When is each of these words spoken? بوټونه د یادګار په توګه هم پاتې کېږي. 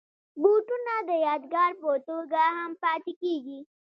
بوټونه 0.41 0.93
د 1.09 1.11
یادګار 1.27 1.71
په 1.81 1.89
توګه 2.07 2.41
هم 2.57 2.71
پاتې 2.83 3.13
کېږي. 3.21 3.59